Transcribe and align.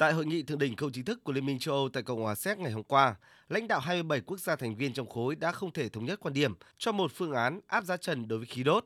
Tại 0.00 0.12
hội 0.12 0.26
nghị 0.26 0.42
thượng 0.42 0.58
đỉnh 0.58 0.76
không 0.76 0.92
chính 0.92 1.04
thức 1.04 1.24
của 1.24 1.32
Liên 1.32 1.46
minh 1.46 1.58
châu 1.58 1.74
Âu 1.74 1.88
tại 1.88 2.02
Cộng 2.02 2.22
hòa 2.22 2.34
Séc 2.34 2.58
ngày 2.58 2.72
hôm 2.72 2.82
qua, 2.82 3.14
lãnh 3.48 3.68
đạo 3.68 3.80
27 3.80 4.20
quốc 4.20 4.40
gia 4.40 4.56
thành 4.56 4.76
viên 4.76 4.92
trong 4.92 5.08
khối 5.08 5.36
đã 5.36 5.52
không 5.52 5.72
thể 5.72 5.88
thống 5.88 6.04
nhất 6.04 6.20
quan 6.20 6.34
điểm 6.34 6.54
cho 6.78 6.92
một 6.92 7.12
phương 7.14 7.32
án 7.32 7.60
áp 7.66 7.84
giá 7.84 7.96
trần 7.96 8.28
đối 8.28 8.38
với 8.38 8.46
khí 8.46 8.62
đốt. 8.62 8.84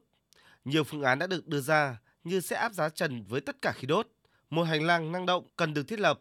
Nhiều 0.65 0.85
phương 0.85 1.03
án 1.03 1.19
đã 1.19 1.27
được 1.27 1.47
đưa 1.47 1.61
ra 1.61 2.01
như 2.25 2.41
sẽ 2.41 2.57
áp 2.57 2.73
giá 2.73 2.89
trần 2.89 3.25
với 3.25 3.41
tất 3.41 3.57
cả 3.63 3.73
khí 3.73 3.87
đốt, 3.87 4.09
một 4.51 4.63
hành 4.63 4.83
lang 4.83 5.13
năng 5.13 5.27
động 5.27 5.47
cần 5.57 5.75
được 5.75 5.89
thiết 5.89 6.01
lập, 6.01 6.21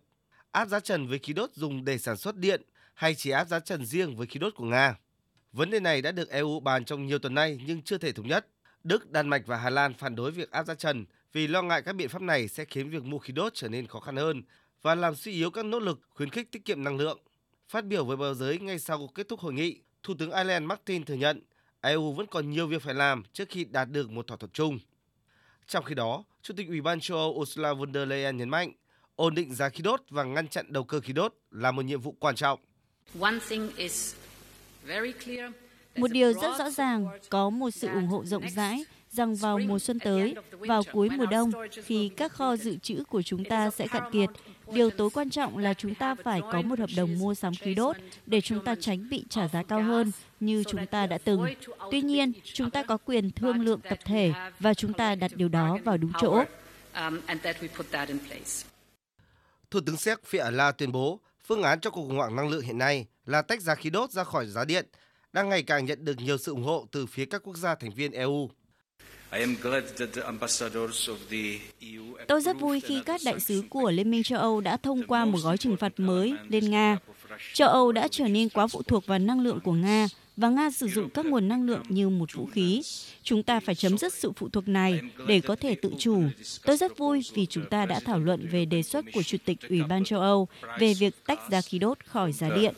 áp 0.52 0.68
giá 0.68 0.80
trần 0.80 1.08
với 1.08 1.20
khí 1.20 1.34
đốt 1.34 1.54
dùng 1.54 1.86
để 1.86 1.98
sản 1.98 2.18
xuất 2.18 2.36
điện 2.36 2.62
hay 2.94 3.16
chỉ 3.16 3.30
áp 3.30 3.48
giá 3.48 3.60
trần 3.60 3.86
riêng 3.86 4.16
với 4.16 4.28
khí 4.28 4.40
đốt 4.40 4.56
của 4.56 4.66
Nga. 4.66 4.96
Vấn 5.52 5.70
đề 5.70 5.80
này 5.80 6.02
đã 6.02 6.12
được 6.12 6.30
EU 6.30 6.60
bàn 6.60 6.86
trong 6.86 7.06
nhiều 7.06 7.20
tuần 7.20 7.36
nay 7.36 7.60
nhưng 7.66 7.82
chưa 7.82 7.98
thể 7.98 8.12
thống 8.12 8.28
nhất. 8.28 8.48
Đức, 8.84 9.12
Đan 9.12 9.28
Mạch 9.28 9.48
và 9.48 9.58
Hà 9.58 9.70
Lan 9.70 9.94
phản 9.94 10.16
đối 10.16 10.32
việc 10.32 10.52
áp 10.52 10.66
giá 10.66 10.76
trần 10.76 11.06
vì 11.34 11.48
lo 11.48 11.62
ngại 11.62 11.82
các 11.82 11.94
biện 11.94 12.10
pháp 12.10 12.22
này 12.22 12.48
sẽ 12.48 12.66
khiến 12.66 12.90
việc 12.90 13.04
mua 13.04 13.20
khí 13.20 13.34
đốt 13.34 13.54
trở 13.56 13.70
nên 13.70 13.88
khó 13.88 14.00
khăn 14.00 14.16
hơn 14.16 14.44
và 14.84 14.96
làm 14.96 15.16
suy 15.16 15.32
yếu 15.32 15.52
các 15.52 15.66
nỗ 15.66 15.80
lực 15.80 16.00
khuyến 16.10 16.30
khích 16.30 16.52
tiết 16.52 16.66
kiệm 16.66 16.84
năng 16.84 16.98
lượng. 16.98 17.20
Phát 17.70 17.86
biểu 17.86 18.06
với 18.06 18.18
báo 18.18 18.34
giới 18.34 18.60
ngay 18.60 18.80
sau 18.80 19.08
kết 19.08 19.28
thúc 19.30 19.40
hội 19.40 19.54
nghị, 19.54 19.80
Thủ 20.04 20.14
tướng 20.20 20.32
Ireland 20.32 20.66
Martin 20.66 21.06
thừa 21.06 21.14
nhận 21.14 21.42
EU 21.82 22.12
vẫn 22.14 22.28
còn 22.28 22.50
nhiều 22.50 22.68
việc 22.68 22.82
phải 22.82 22.94
làm 22.94 23.24
trước 23.34 23.50
khi 23.50 23.64
đạt 23.66 23.90
được 23.90 24.12
một 24.12 24.28
thỏa 24.28 24.38
thuận 24.38 24.52
chung. 24.52 24.80
Trong 25.68 25.84
khi 25.84 25.96
đó, 25.96 26.24
Chủ 26.42 26.54
tịch 26.58 26.68
Ủy 26.68 26.82
ban 26.82 27.00
châu 27.00 27.18
Âu 27.18 27.30
Ursula 27.30 27.74
von 27.74 27.94
der 27.94 28.08
Leyen 28.08 28.38
nhấn 28.38 28.50
mạnh, 28.50 28.72
ổn 29.16 29.36
định 29.36 29.56
giá 29.56 29.70
khí 29.70 29.82
đốt 29.84 30.02
và 30.10 30.24
ngăn 30.24 30.48
chặn 30.48 30.74
đầu 30.74 30.84
cơ 30.84 31.00
khí 31.00 31.14
đốt 31.14 31.36
là 31.52 31.72
một 31.72 31.86
nhiệm 31.86 32.02
vụ 32.02 32.16
quan 32.20 32.36
trọng. 32.36 32.60
Một 35.96 36.12
điều 36.12 36.34
rất 36.34 36.58
rõ 36.60 36.70
ràng, 36.70 37.08
có 37.30 37.50
một 37.50 37.72
sự 37.72 37.88
ủng 37.88 38.08
hộ 38.08 38.26
rộng 38.26 38.50
rãi 38.50 38.86
rằng 39.14 39.36
vào 39.36 39.60
mùa 39.60 39.80
xuân 39.80 40.00
tới, 40.00 40.36
vào 40.52 40.82
cuối 40.92 41.10
mùa 41.10 41.26
đông, 41.26 41.52
khi 41.86 42.10
các 42.18 42.32
kho 42.32 42.56
dự 42.56 42.78
trữ 42.78 43.04
của 43.04 43.22
chúng 43.22 43.46
ta 43.46 43.70
sẽ 43.70 43.88
cạn 43.88 44.12
kiệt, 44.12 44.30
điều 44.74 44.90
tối 44.90 45.10
quan 45.14 45.30
trọng 45.30 45.58
là 45.58 45.74
chúng 45.74 45.96
ta 45.96 46.16
phải 46.24 46.42
có 46.52 46.62
một 46.62 46.80
hợp 46.80 46.90
đồng 46.98 47.20
mua 47.20 47.34
sắm 47.34 47.54
khí 47.56 47.74
đốt 47.74 47.96
để 48.26 48.42
chúng 48.42 48.64
ta 48.64 48.76
tránh 48.80 49.10
bị 49.10 49.26
trả 49.30 49.48
giá 49.48 49.64
cao 49.64 49.84
hơn 49.84 50.12
như 50.40 50.64
chúng 50.64 50.86
ta 50.86 51.08
đã 51.08 51.18
từng. 51.18 51.46
Tuy 51.92 52.02
nhiên, 52.02 52.32
chúng 52.54 52.70
ta 52.70 52.84
có 52.84 52.98
quyền 52.98 53.32
thương 53.32 53.62
lượng 53.62 53.80
tập 53.90 54.00
thể 54.06 54.34
và 54.60 54.74
chúng 54.74 54.94
ta 54.94 55.16
đặt 55.16 55.32
điều 55.36 55.50
đó 55.50 55.78
vào 55.84 55.98
đúng 55.98 56.12
chỗ. 56.22 56.44
Thủ 59.72 59.80
tướng 59.86 59.98
Séc 59.98 60.20
Fiala 60.32 60.72
tuyên 60.72 60.92
bố 60.92 61.20
phương 61.46 61.64
án 61.64 61.80
cho 61.80 61.90
cuộc 61.90 62.08
khủng 62.08 62.18
hoảng 62.18 62.36
năng 62.36 62.50
lượng 62.50 62.62
hiện 62.62 62.78
nay 62.78 63.06
là 63.26 63.42
tách 63.42 63.62
giá 63.62 63.76
khí 63.76 63.90
đốt 63.90 64.12
ra 64.12 64.24
khỏi 64.24 64.46
giá 64.46 64.66
điện 64.66 64.86
đang 65.34 65.50
ngày 65.50 65.64
càng 65.64 65.86
nhận 65.86 66.06
được 66.06 66.18
nhiều 66.18 66.38
sự 66.38 66.52
ủng 66.52 66.64
hộ 66.64 66.88
từ 66.92 67.06
phía 67.06 67.26
các 67.26 67.42
quốc 67.44 67.58
gia 67.58 67.76
thành 67.76 67.92
viên 67.92 68.12
EU. 68.12 68.50
E 69.34 69.46
Tôi 72.28 72.42
rất 72.42 72.60
vui 72.60 72.80
khi 72.80 73.02
các 73.06 73.22
đại 73.26 73.40
sứ 73.40 73.64
của 73.70 73.92
Liên 73.92 74.12
minh 74.12 74.24
châu 74.24 74.40
Âu 74.40 74.62
đã 74.62 74.78
thông 74.78 75.04
qua 75.04 75.26
một 75.26 75.38
gói 75.44 75.58
trừng 75.58 75.78
phạt 75.78 75.94
mới 75.98 76.34
lên 76.50 76.72
Nga. 76.72 76.98
Châu 77.54 77.70
Âu 77.70 77.92
đã 77.92 78.08
trở 78.08 78.28
nên 78.28 78.50
quá 78.50 78.68
phụ 78.68 78.82
thuộc 78.84 79.06
vào 79.06 79.20
năng 79.20 79.40
lượng 79.40 79.60
của 79.60 79.72
Nga 79.72 80.08
và 80.38 80.50
Nga 80.50 80.72
sử 80.72 80.88
dụng 80.88 81.10
các 81.10 81.26
nguồn 81.26 81.48
năng 81.48 81.64
lượng 81.64 81.84
như 81.90 82.10
một 82.10 82.34
vũ 82.34 82.46
khí. 82.46 82.82
Chúng 83.24 83.44
ta 83.44 83.60
phải 83.60 83.76
chấm 83.76 83.98
dứt 83.98 84.14
sự 84.14 84.32
phụ 84.36 84.50
thuộc 84.50 84.68
này 84.68 85.00
để 85.28 85.42
có 85.42 85.56
thể 85.56 85.76
tự 85.76 85.92
chủ. 86.00 86.24
Tôi 86.66 86.78
rất 86.78 86.98
vui 86.98 87.22
vì 87.34 87.46
chúng 87.46 87.66
ta 87.70 87.86
đã 87.86 88.00
thảo 88.00 88.20
luận 88.20 88.48
về 88.52 88.66
đề 88.66 88.84
xuất 88.84 89.06
của 89.14 89.24
Chủ 89.24 89.38
tịch 89.46 89.58
Ủy 89.70 89.84
ban 89.84 90.04
châu 90.04 90.20
Âu 90.20 90.48
về 90.80 90.94
việc 90.94 91.26
tách 91.26 91.40
giá 91.52 91.62
khí 91.62 91.80
đốt 91.80 91.98
khỏi 92.06 92.32
giá 92.32 92.50
điện. 92.56 92.74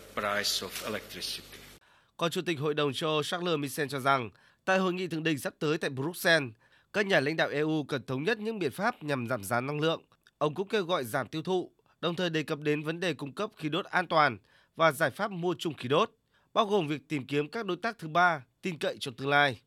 Còn 2.17 2.31
Chủ 2.31 2.41
tịch 2.41 2.59
Hội 2.59 2.73
đồng 2.73 2.93
châu 2.93 3.09
Âu 3.09 3.23
Charles 3.23 3.59
Michel 3.59 3.87
cho 3.87 3.99
rằng 3.99 4.29
Tại 4.65 4.79
hội 4.79 4.93
nghị 4.93 5.07
thượng 5.07 5.23
đỉnh 5.23 5.39
sắp 5.39 5.53
tới 5.59 5.77
tại 5.77 5.89
Bruxelles, 5.89 6.49
các 6.93 7.05
nhà 7.05 7.19
lãnh 7.19 7.35
đạo 7.35 7.49
EU 7.49 7.83
cần 7.83 8.05
thống 8.05 8.23
nhất 8.23 8.39
những 8.39 8.59
biện 8.59 8.71
pháp 8.71 9.03
nhằm 9.03 9.27
giảm 9.27 9.43
giá 9.43 9.61
năng 9.61 9.79
lượng. 9.79 10.01
Ông 10.37 10.53
cũng 10.53 10.67
kêu 10.67 10.83
gọi 10.83 11.03
giảm 11.03 11.27
tiêu 11.27 11.41
thụ, 11.41 11.71
đồng 12.01 12.15
thời 12.15 12.29
đề 12.29 12.43
cập 12.43 12.59
đến 12.59 12.83
vấn 12.83 12.99
đề 12.99 13.13
cung 13.13 13.31
cấp 13.31 13.49
khí 13.57 13.69
đốt 13.69 13.85
an 13.85 14.07
toàn 14.07 14.37
và 14.75 14.91
giải 14.91 15.11
pháp 15.11 15.31
mua 15.31 15.55
chung 15.59 15.73
khí 15.73 15.89
đốt, 15.89 16.11
bao 16.53 16.65
gồm 16.65 16.87
việc 16.87 17.07
tìm 17.07 17.27
kiếm 17.27 17.47
các 17.47 17.65
đối 17.65 17.77
tác 17.77 17.97
thứ 17.99 18.07
ba 18.07 18.45
tin 18.61 18.77
cậy 18.77 18.97
trong 18.99 19.13
tương 19.13 19.27
lai. 19.27 19.61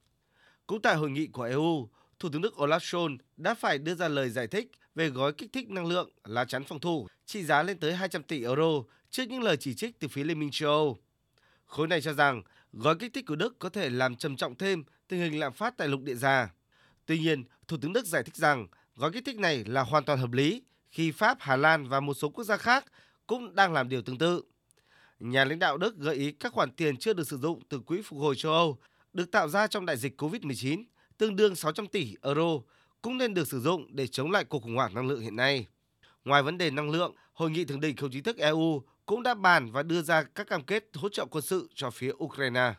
Cũng 0.66 0.82
tại 0.82 0.96
hội 0.96 1.10
nghị 1.10 1.26
của 1.26 1.42
EU, 1.42 1.88
Thủ 2.18 2.28
tướng 2.32 2.42
Đức 2.42 2.54
Olaf 2.56 2.78
Scholz 2.78 3.16
đã 3.36 3.54
phải 3.54 3.78
đưa 3.78 3.94
ra 3.94 4.08
lời 4.08 4.30
giải 4.30 4.46
thích 4.46 4.70
về 4.94 5.08
gói 5.08 5.32
kích 5.32 5.52
thích 5.52 5.70
năng 5.70 5.86
lượng 5.86 6.10
lá 6.24 6.44
chắn 6.44 6.64
phòng 6.64 6.80
thủ 6.80 7.06
trị 7.26 7.44
giá 7.44 7.62
lên 7.62 7.78
tới 7.78 7.94
200 7.94 8.22
tỷ 8.22 8.42
euro 8.42 8.82
trước 9.10 9.24
những 9.28 9.42
lời 9.42 9.56
chỉ 9.56 9.74
trích 9.74 9.98
từ 9.98 10.08
phía 10.08 10.24
Liên 10.24 10.40
minh 10.40 10.50
châu 10.52 10.70
Âu. 10.70 10.98
Khối 11.66 11.88
này 11.88 12.00
cho 12.00 12.12
rằng 12.12 12.42
gói 12.72 12.96
kích 12.98 13.14
thích 13.14 13.26
của 13.26 13.36
Đức 13.36 13.58
có 13.58 13.68
thể 13.68 13.90
làm 13.90 14.16
trầm 14.16 14.36
trọng 14.36 14.54
thêm 14.54 14.84
tình 15.08 15.20
hình 15.20 15.40
lạm 15.40 15.52
phát 15.52 15.76
tại 15.76 15.88
lục 15.88 16.00
địa 16.02 16.14
già. 16.14 16.54
Tuy 17.06 17.18
nhiên, 17.18 17.44
Thủ 17.68 17.76
tướng 17.80 17.92
Đức 17.92 18.06
giải 18.06 18.22
thích 18.22 18.36
rằng 18.36 18.66
gói 18.96 19.12
kích 19.12 19.24
thích 19.24 19.38
này 19.38 19.64
là 19.64 19.82
hoàn 19.82 20.04
toàn 20.04 20.18
hợp 20.18 20.32
lý 20.32 20.62
khi 20.90 21.10
Pháp, 21.10 21.38
Hà 21.40 21.56
Lan 21.56 21.88
và 21.88 22.00
một 22.00 22.14
số 22.14 22.28
quốc 22.28 22.44
gia 22.44 22.56
khác 22.56 22.84
cũng 23.26 23.54
đang 23.54 23.72
làm 23.72 23.88
điều 23.88 24.02
tương 24.02 24.18
tự. 24.18 24.42
Nhà 25.20 25.44
lãnh 25.44 25.58
đạo 25.58 25.76
Đức 25.76 25.96
gợi 25.96 26.16
ý 26.16 26.32
các 26.32 26.52
khoản 26.52 26.70
tiền 26.70 26.96
chưa 26.96 27.12
được 27.12 27.28
sử 27.28 27.38
dụng 27.38 27.62
từ 27.68 27.80
Quỹ 27.80 28.02
phục 28.02 28.18
hồi 28.18 28.34
châu 28.36 28.52
Âu 28.52 28.78
được 29.12 29.30
tạo 29.30 29.48
ra 29.48 29.66
trong 29.66 29.86
đại 29.86 29.96
dịch 29.96 30.22
COVID-19, 30.22 30.84
tương 31.18 31.36
đương 31.36 31.56
600 31.56 31.86
tỷ 31.86 32.14
euro, 32.22 32.58
cũng 33.02 33.18
nên 33.18 33.34
được 33.34 33.48
sử 33.48 33.60
dụng 33.60 33.86
để 33.90 34.06
chống 34.06 34.30
lại 34.30 34.44
cuộc 34.44 34.62
khủng 34.62 34.74
hoảng 34.74 34.94
năng 34.94 35.08
lượng 35.08 35.20
hiện 35.20 35.36
nay. 35.36 35.66
Ngoài 36.24 36.42
vấn 36.42 36.58
đề 36.58 36.70
năng 36.70 36.90
lượng, 36.90 37.14
Hội 37.38 37.50
nghị 37.50 37.64
thượng 37.64 37.80
đỉnh 37.80 37.96
không 37.96 38.10
chính 38.10 38.22
thức 38.22 38.36
EU 38.36 38.82
cũng 39.06 39.22
đã 39.22 39.34
bàn 39.34 39.72
và 39.72 39.82
đưa 39.82 40.02
ra 40.02 40.22
các 40.22 40.46
cam 40.46 40.62
kết 40.64 40.84
hỗ 40.94 41.08
trợ 41.08 41.26
quân 41.30 41.42
sự 41.42 41.68
cho 41.74 41.90
phía 41.90 42.12
Ukraine. 42.24 42.74